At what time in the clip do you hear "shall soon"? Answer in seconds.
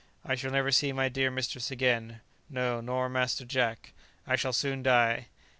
4.35-4.81